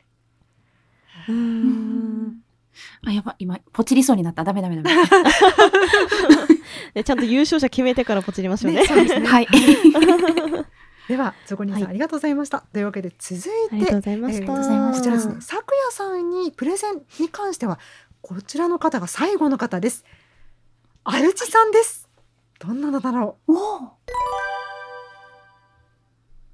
[1.28, 1.32] う。
[1.32, 2.40] うんん。
[3.06, 4.44] あ、やばい、今、ポチりそうになった。
[4.44, 4.90] ダメダメダメ。
[6.94, 8.80] ねちゃんと優勝者決めてからポチりましょうね。
[8.80, 9.26] ねそうですね。
[9.28, 9.48] はい。
[11.08, 12.60] ではゾコニーさん、はいありがとうございました。
[12.72, 14.44] というわけで続いてありがとうございました。
[14.44, 15.34] えーこちらですね。
[15.40, 17.80] 昨夜さんにプレゼンに関しては
[18.22, 20.04] こちらの方が最後の方です。
[21.04, 22.09] アルチさんです。
[22.59, 23.90] どんなのだろおお。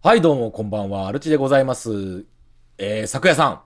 [0.02, 1.08] はい、どうも、こんばんは。
[1.08, 2.24] アルチでございます。
[2.78, 3.60] えー、昨夜さん。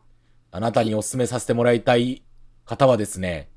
[0.52, 2.22] あなたにお勧めさせてもらいたい
[2.64, 3.50] 方はですね、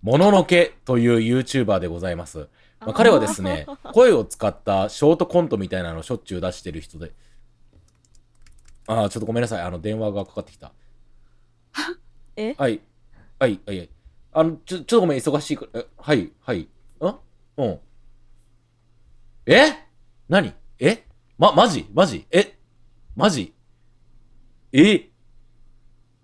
[0.00, 2.48] もののけという YouTuber でございます。
[2.80, 7.12] まあ、彼はですね、声を使ったショートコントみたいなのをしょっちゅう出してる人で。
[8.86, 9.62] あー、ちょっとごめんなさい。
[9.62, 10.72] あの、電話がかかってきた。
[12.36, 12.54] え？
[12.56, 12.80] はい。
[13.42, 13.90] はい、はい、はい。
[14.34, 15.80] あの、ちょ、ちょっとごめん、忙しいから。
[15.80, 16.60] えはい、はい。
[16.60, 16.68] ん
[17.56, 17.80] うん。
[19.46, 19.72] え？
[20.28, 20.54] 何？
[20.78, 21.04] え？
[21.36, 21.88] ま、マジ？
[21.92, 22.24] マジ？
[22.30, 22.56] え？
[23.16, 23.52] マジ？
[24.72, 24.80] え？
[24.80, 25.10] い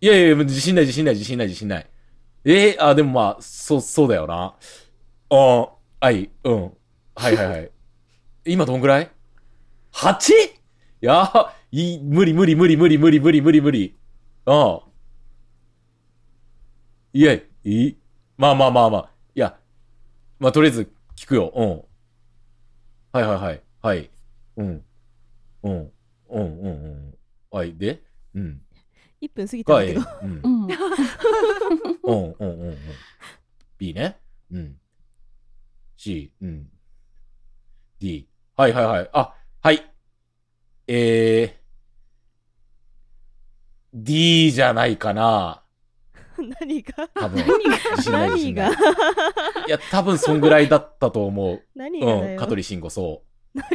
[0.01, 1.87] やいやいや、自信ない、自信ない、自信ない、自信ない。
[2.45, 2.77] え？
[2.79, 4.55] あ、でもまあ、そ、そうだよな。
[5.31, 5.69] あ
[6.01, 6.73] はい、うん。
[7.17, 7.71] はいはいはい。
[8.47, 9.11] 今どんぐらい
[9.93, 10.35] ?8?
[10.35, 10.51] い
[11.01, 13.97] や、い、無理無理無理無理無理無理無理無理。
[14.45, 14.88] ああ。
[17.13, 17.99] いや、いい
[18.37, 19.11] まあまあまあまあ。
[19.35, 19.59] いや、
[20.39, 21.53] まあとりあえず聞くよ。
[21.55, 21.69] うん。
[23.13, 23.63] はいはいはい。
[23.83, 24.11] はい。
[24.57, 24.85] うん。
[25.63, 25.73] うん。
[25.73, 25.93] うん
[26.31, 27.15] うんうん。
[27.51, 27.75] はい。
[27.77, 28.03] で？
[28.35, 28.61] うん。
[29.23, 29.95] 1分過ぎたんはい。
[29.95, 30.07] だけど。
[30.23, 30.41] うん。
[30.43, 30.67] うん。
[30.67, 32.77] うんうんうんうん。
[33.79, 34.19] B ね。
[34.53, 34.77] うん。
[35.97, 36.33] C。
[36.41, 36.71] うん。
[37.99, 38.29] D。
[38.57, 39.11] はいはいはい。
[39.13, 39.83] あ、はい。
[40.87, 41.59] えー。
[43.95, 45.63] D じゃないかな。
[46.61, 47.09] 何が？
[47.09, 47.45] 多分。
[48.11, 48.69] 何が？
[48.69, 48.73] い。
[49.67, 51.49] いや、多分そんぐらいだったと思う。
[51.49, 51.63] うん。
[51.75, 52.39] 何がだよ？
[52.39, 53.23] 香取慎吾、そ
[53.55, 53.59] う。
[53.59, 53.67] 何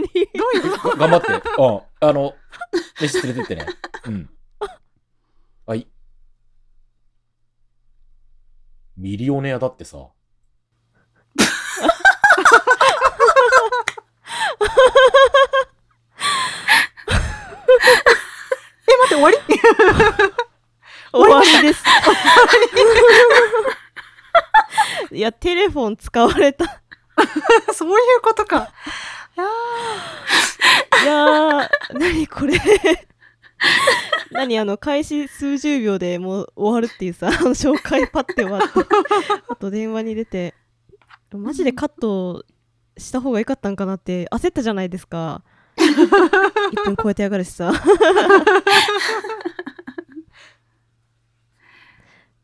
[0.88, 0.95] が？
[0.95, 1.34] 頑張って。
[1.34, 1.39] うん。
[2.10, 2.34] あの、
[3.02, 3.65] 飯連れてってね。
[4.06, 4.30] うん。
[5.65, 5.88] はい。
[8.95, 9.97] ミリオネアだってさ。
[18.86, 19.38] え、待って、終わり？
[21.13, 21.84] 終わりです。
[25.12, 26.82] いや、テレフォン使われた。
[27.73, 28.69] そういうことか。
[31.04, 32.60] いやー、何これ。
[34.32, 38.67] 何あの、開始数十秒でもう終わるっていうさ、あの紹介パッて終わって、
[39.49, 40.56] あと電話に出て、
[41.32, 42.43] マジでカット
[42.97, 45.43] した方が良かったんかなって焦ったじゃないですか。
[45.78, 47.71] 1分超えてやがるしさ。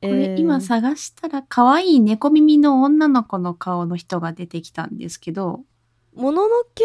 [0.01, 5.61] これ今探したら可愛い猫耳の女の子の顔の人が出てきたんですけど、
[6.15, 6.83] もののけ、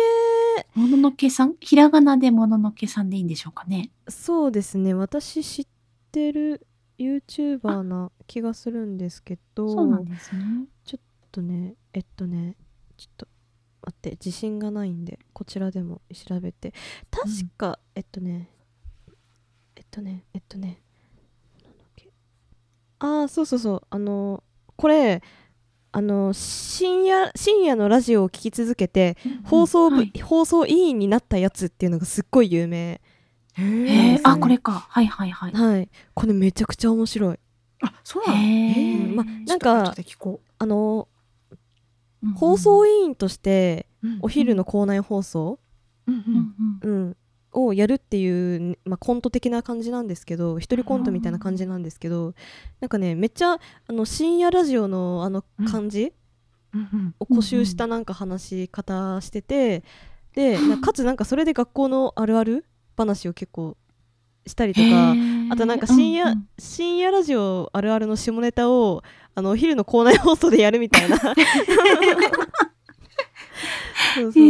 [0.75, 1.55] もののけさん？
[1.61, 3.91] ひらがなでもののけさんでいいんでしょうかね。
[4.09, 5.67] そうですね、私知っ
[6.13, 6.67] てる
[6.99, 10.67] YouTuber な気がするんですけど、そうなんですね。
[10.85, 11.01] ちょっ
[11.33, 12.57] とね、えっとね、
[12.97, 13.27] ちょっと
[13.83, 16.73] 待って、自信がないんで、こちらでも調べて。
[17.11, 18.51] 確か、えっとね、
[19.77, 20.81] えっとね、えっとね、
[23.07, 24.43] ああ、そうそうそう、あの、
[24.77, 25.23] これ、
[25.93, 33.01] あの深夜深夜のラジオを聞き続けて、放送部、放送委員になったやつっていうのがすっごい有名。
[33.53, 34.87] へえ、あ、これか。
[34.89, 35.53] はいはいはい。
[35.53, 35.89] はい。
[36.15, 37.39] これめちゃくちゃ面白い。
[37.83, 38.39] あ、そうなの？
[38.41, 39.07] へええ。
[39.15, 39.95] まなんか
[40.59, 41.09] あの
[42.25, 44.19] うん放送委員としてうん。
[44.23, 45.61] お昼の校内放送、
[46.09, 46.91] うんうん。
[46.91, 47.17] うん、
[47.55, 52.35] をやるっていう、まあ、コント的な感じなんですけど一人コントみたいな感じなんですけど
[52.81, 53.59] なんかねめっちゃあ
[53.93, 56.13] の深夜ラジオのあの感じ
[56.75, 57.15] うん。
[57.21, 59.85] を固執したなんか話し方してて
[60.35, 62.65] でなかつなんかそれで学校のあるある
[62.97, 63.77] 話を結構
[64.47, 65.15] したりとか
[65.51, 66.49] あとなんか深夜、うんうん。
[66.59, 69.03] 深夜ラジオあるあるの下ネタを
[69.35, 71.17] あのお昼の校内放送でやるみたいな。
[71.19, 71.35] そう
[74.15, 74.43] そうそう。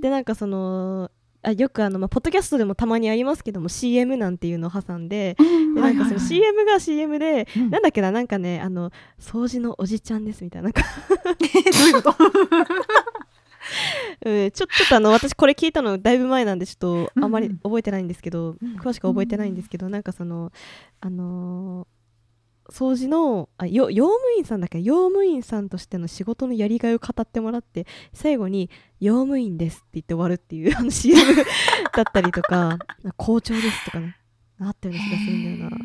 [0.00, 1.10] でなんかその
[1.44, 10.64] あよくあの、まあ、ポッドキャストでもたまにありますけども CM なんていうのを挟んで,、でなんかその CM が CM で、なんだっけななんかねあの掃除のおじちゃんですみたいな。
[10.64, 12.16] なんかどういうこと？
[14.26, 20.52] うん、ちょちょっとあの私これ聞いたのだいぶ前なんでちょっとあんまり覚えてないんですけど、詳しくは覚えてないんですけど、なんかその
[21.00, 21.93] あのー
[22.70, 24.80] 掃除のあよ用務員さんだっけ？
[24.80, 31.20] 用務員さんとしての仕事のやりがいを語ってもらって最後に「用務員です」って言って終わるっていうあの CM
[31.94, 32.78] だったりとか
[33.16, 34.16] 「校長です」とかね
[34.58, 35.76] なってるような気がするんだよな。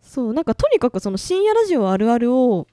[0.00, 2.66] そうなんかとにかくその深夜ラジオあるあるを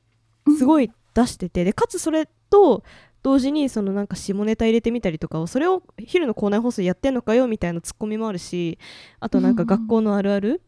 [0.57, 2.83] すごい出しててでかつそれと
[3.23, 8.77] 同時にそのなんか下ネタ入れてみたりとかをそれを昼の校内放送やってんのかよみたいなツッコミもあるし
[9.19, 10.61] あとなんか学校のあるある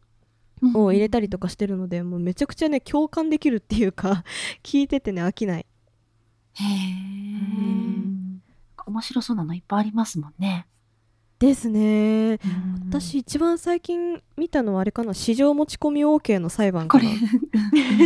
[0.74, 4.24] を入れたりとかしてるのでもうめちゃくちゃね共感できるっていうか
[4.64, 5.66] 聞いててね飽きない。
[6.54, 6.68] へえ。
[8.88, 10.66] 面白そうなのいっぱいありますもんね。
[11.40, 12.40] ですね。
[12.90, 17.04] 私一番最近見たのはあれかな市場持ち込み OK の裁判かな。
[17.04, 17.10] こ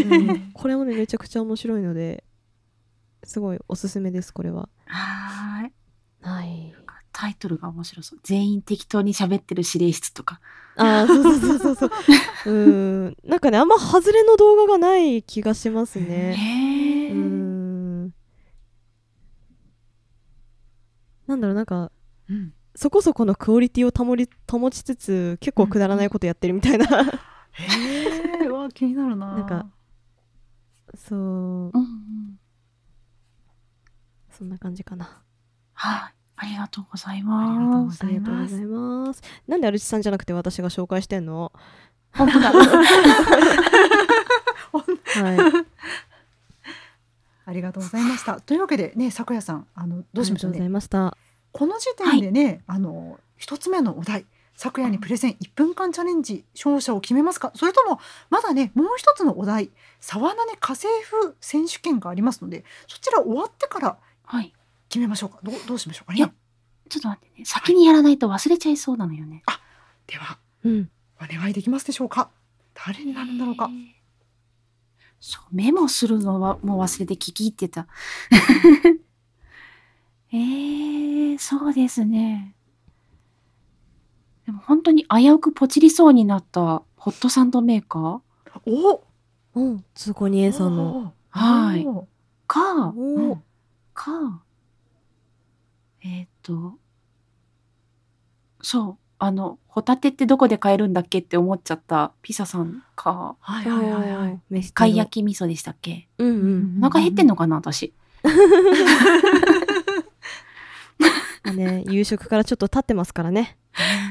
[0.09, 0.51] うん。
[0.53, 2.25] これもねめちゃくちゃ面白いので
[3.23, 4.67] すごいおすすめですこれは。
[4.85, 5.71] はーい。
[7.13, 7.31] はい。
[7.31, 8.19] タイトルが面白そう。
[8.23, 10.39] 全員適当に喋ってる指令室とか。
[10.77, 11.91] ああそうそうそうそうそう
[12.51, 18.13] うんなんかねあんま外れの動画がない気がしますねへうん
[21.27, 21.91] なんだろうなんか
[22.29, 26.85] うんそこそこのクオリティを保り保ちつつ結構くだらないことやってるみたいな
[27.51, 29.35] へえ、うわ、気になるな。
[29.35, 29.69] なんか
[30.95, 31.23] そうう
[31.69, 32.39] んうん。
[34.29, 35.21] そんな感じかな
[35.73, 35.99] はい。
[35.99, 36.97] あありがとうご。
[36.97, 41.51] ざいますありがとうございますなんでアルチさんじゃなくて私が紹介してんの？
[42.13, 42.51] 本当だ。
[42.51, 42.55] は
[45.55, 45.65] い
[47.45, 48.39] ありがとうございました。
[48.39, 50.69] というわけでね、咲夜さん、あの、どうしましょうありがとうございね。
[50.69, 51.17] ました
[51.51, 54.25] この時点でね、あの、一つ目のお題。
[54.55, 57.51] 咲夜にプレゼン1分間チャレンジ勝者を決めますか？
[57.55, 59.71] それともまだねもう一つのお題
[60.01, 64.53] 沢名ね家政婦選手権がありますのでそちら終わってからはい。
[64.91, 65.39] 決めましょうか。
[65.41, 66.33] どうどうしましょうかいやね
[66.89, 67.45] ちょっと待ってね。
[67.45, 69.41] 先にやらないと忘れちゃいそうなのよね。
[70.05, 70.89] ではうん。
[71.21, 72.29] お願いできますでしょうか。
[72.85, 73.69] 誰になるんだろうか。
[75.21, 77.87] そう、メモするのはもう忘れて聞き入ってた。
[80.33, 82.53] えー、そうですね。
[84.45, 88.65] でも本当に危うくポチりそうになったホットサンドメーカー？
[88.65, 89.05] お
[89.53, 91.13] うん通行人 A さんの。
[91.29, 91.85] はい。
[92.47, 92.93] か、
[93.93, 94.41] か、
[96.03, 96.73] えーっと、
[98.61, 103.35] そう、あの、ホタテってどこで買えるんだっけって思っちゃったピサさんか。
[103.39, 104.29] はいはいはいは
[104.59, 104.63] い。
[104.73, 106.07] 貝焼き味噌でしたっけ？
[106.17, 106.31] うんう
[106.79, 106.83] ん。
[106.83, 107.93] お腹減ってんのかな、私。
[111.43, 113.57] まあね、夕食からちょっと経ってますからね。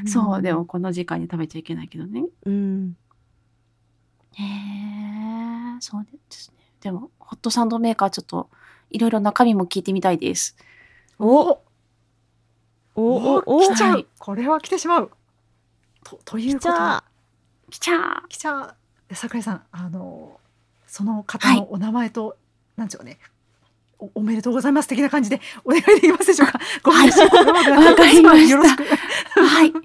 [0.07, 2.25] そう、でもこの時間に食べちゃいけないけどね。
[2.47, 2.97] うん。
[4.33, 4.47] へえ、
[5.81, 6.57] そうですね。
[6.81, 8.49] でも、ホットサンドメーカーちょっと、
[8.91, 10.57] いろいろ中身も聞いてみたいです。
[11.19, 11.61] お
[13.01, 14.07] おおお来ちゃう、はい。
[14.19, 15.11] これは来てしまう。
[16.05, 16.69] とということ。
[16.69, 17.03] 来ちゃ
[17.71, 18.75] 来ちゃ来ちゃう。
[19.09, 20.39] で桜井さんあの
[20.87, 22.37] その方のお名前と、
[22.77, 23.19] なんでしょうね。
[23.99, 24.89] おおめでとうございます。
[24.89, 26.59] 的な感じでお願いできますでしょうか。
[26.83, 28.51] ごめんなさい、これまでわかりました。
[28.51, 28.83] よろしく
[29.41, 29.73] はい。
[29.73, 29.81] はい。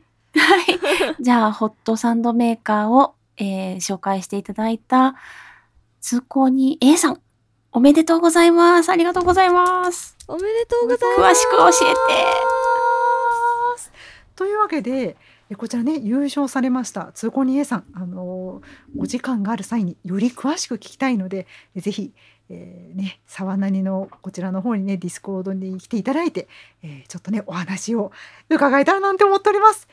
[1.20, 5.16] じゃあ、ホットサンドメーカーを、えー紹介していただいた、
[6.01, 7.22] 通行に A さん、
[7.72, 8.89] おめでとうございます。
[8.89, 10.16] ありがとうございます。
[10.28, 11.47] おめでとうございます。
[11.53, 12.64] 詳しく教えて。
[14.36, 15.16] というわけで
[15.58, 18.62] こちらね優勝されました通行人 A さんあの
[18.98, 22.14] お時間がある際により詳しく聞きたいのでえぜひ、
[22.50, 26.48] えーね沢なにのこちらの方にね Discord に来ていただいて、
[26.84, 28.12] えーちょっとねお話を
[28.50, 29.88] 伺えたらなんて思っております。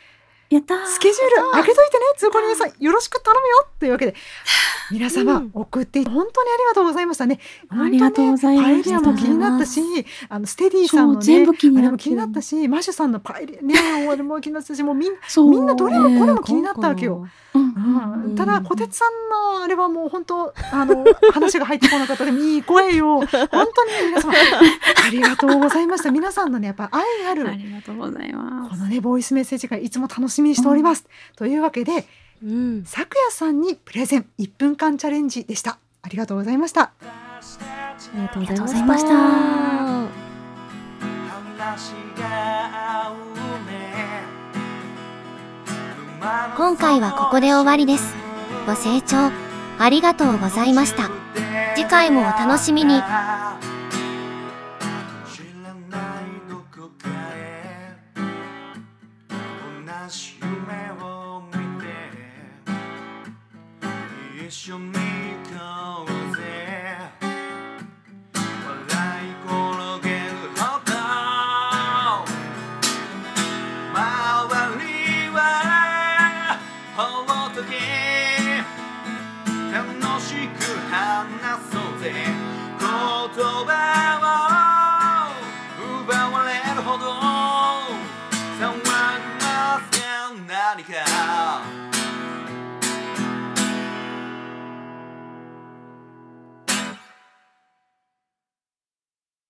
[0.55, 0.87] やったー。
[0.87, 2.73] スケジュール開けといてね通行人さん。
[2.79, 4.15] よろしく頼むよというわけで。
[4.91, 5.51] 皆様、うん。
[5.55, 7.39] 送って本当にありがとうございましたね。
[7.69, 8.71] ありがとうございました。
[8.71, 9.81] パエリアも気になったし、
[10.29, 13.75] あのステディさんのね、全部も気になったし、マシュさんのパエリアね、
[14.09, 15.13] あれも気になったし、もうみん
[15.51, 17.27] みんなどれもこれも気になったわけよ。
[17.55, 17.63] うん
[18.25, 23.19] うん、ただ小鉄さんのあれはもう本当あの 話が入ってこなかったでもいい声よ。
[23.19, 23.67] 本当に
[24.07, 24.33] 皆様
[25.07, 26.11] ありがとうございました。
[26.11, 28.71] 皆さんのねやっぱ愛あるありがとうございます。
[28.71, 31.07] このねボイスメッセージがいつも楽しみにしております。
[31.37, 32.07] というわけで
[32.45, 32.85] うん。
[32.85, 35.79] 咲夜さんにプレゼン1分間チャレンジでした。
[36.03, 36.83] ありがとうございました。
[36.83, 37.41] あ
[38.15, 39.13] りがとうございました。
[46.57, 48.15] 今回はここで終わりです。
[48.67, 49.31] ご清聴
[49.79, 51.11] ありがとうございました。
[51.75, 53.01] 次回もお楽しみに。
[64.73, 65.02] your man.